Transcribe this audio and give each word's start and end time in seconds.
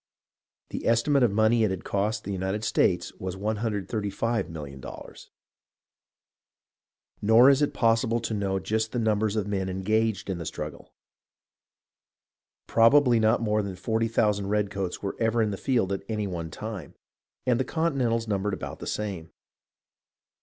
The 0.71 0.87
esti 0.87 1.11
mate 1.11 1.21
of 1.21 1.29
the 1.29 1.35
money 1.35 1.63
it 1.63 1.69
had 1.69 1.83
cost 1.83 2.23
the 2.23 2.31
United 2.31 2.63
States 2.63 3.13
was 3.19 3.35
$135,000,000. 3.35 5.29
Nor 7.21 7.49
is 7.51 7.61
it 7.61 7.75
possible 7.75 8.19
to 8.19 8.33
know 8.33 8.57
just 8.57 8.93
the 8.93 8.97
numbers 8.97 9.35
of 9.35 9.45
men 9.45 9.69
engaged 9.69 10.27
in 10.27 10.39
the 10.39 10.45
struggle. 10.47 10.95
Probably 12.65 13.19
not 13.19 13.41
more 13.43 13.61
than 13.61 13.75
forty 13.75 14.07
thousand 14.07 14.47
redcoats 14.47 15.03
were 15.03 15.15
ever 15.19 15.39
in 15.39 15.51
the 15.51 15.55
field 15.55 15.93
at 15.93 16.01
any 16.09 16.25
one 16.25 16.49
time, 16.49 16.95
and 17.45 17.59
the 17.59 17.63
Continentals 17.63 18.27
numbered 18.27 18.55
about 18.55 18.79
the 18.79 18.87
same. 18.87 19.29